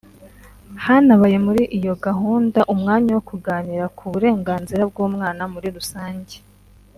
[0.85, 6.35] Hanabaye muri iyo gahunda umwanya wo kuganira ku burenganzira bw’umwana muri rusange